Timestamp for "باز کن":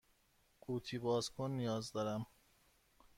0.99-1.51